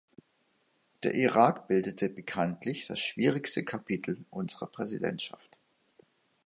[1.03, 5.59] Der Irak bildete bekanntlich das schwierigste Kapitel unserer Präsidentschaft.